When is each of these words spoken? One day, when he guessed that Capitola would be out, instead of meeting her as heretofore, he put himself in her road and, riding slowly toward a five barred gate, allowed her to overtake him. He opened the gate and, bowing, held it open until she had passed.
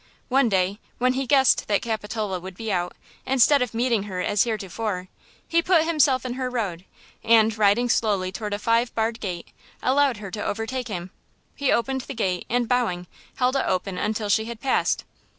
One 0.29 0.49
day, 0.49 0.79
when 0.97 1.13
he 1.13 1.27
guessed 1.27 1.67
that 1.67 1.83
Capitola 1.83 2.39
would 2.39 2.55
be 2.57 2.71
out, 2.71 2.95
instead 3.23 3.61
of 3.61 3.75
meeting 3.75 4.01
her 4.05 4.19
as 4.19 4.45
heretofore, 4.45 5.09
he 5.47 5.61
put 5.61 5.83
himself 5.85 6.25
in 6.25 6.33
her 6.33 6.49
road 6.49 6.85
and, 7.23 7.55
riding 7.55 7.87
slowly 7.87 8.31
toward 8.31 8.55
a 8.55 8.57
five 8.57 8.91
barred 8.95 9.19
gate, 9.19 9.49
allowed 9.83 10.17
her 10.17 10.31
to 10.31 10.43
overtake 10.43 10.87
him. 10.87 11.11
He 11.55 11.71
opened 11.71 12.01
the 12.01 12.15
gate 12.15 12.45
and, 12.49 12.67
bowing, 12.67 13.05
held 13.35 13.55
it 13.55 13.65
open 13.67 13.99
until 13.99 14.27
she 14.27 14.45
had 14.45 14.59
passed. 14.59 15.03